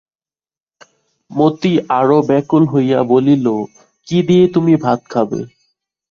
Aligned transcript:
মতি 1.31 1.71
আরো 1.99 2.17
ব্যাকুল 2.29 2.63
হইয়া 2.73 2.99
বলিল, 3.11 3.45
কী 4.07 4.17
দিয়ে 4.27 4.45
তুমি 4.55 4.73
ভাত 4.85 4.99
খাবে? 5.09 5.39